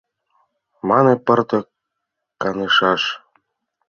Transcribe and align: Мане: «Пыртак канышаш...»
Мане: 0.87 1.13
«Пыртак 1.25 1.65
канышаш...» 2.41 3.01